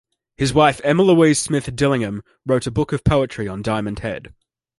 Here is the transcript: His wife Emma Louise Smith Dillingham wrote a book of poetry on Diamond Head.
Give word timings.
His 0.35 0.51
wife 0.51 0.81
Emma 0.83 1.03
Louise 1.03 1.37
Smith 1.37 1.75
Dillingham 1.75 2.23
wrote 2.43 2.65
a 2.65 2.71
book 2.71 2.91
of 2.91 3.03
poetry 3.03 3.47
on 3.47 3.61
Diamond 3.61 3.99
Head. 3.99 4.33